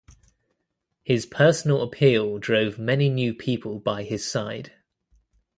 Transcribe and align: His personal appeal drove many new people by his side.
His 1.03 1.27
personal 1.27 1.83
appeal 1.83 2.39
drove 2.39 2.79
many 2.79 3.07
new 3.07 3.35
people 3.35 3.77
by 3.77 4.01
his 4.01 4.25
side. 4.25 4.73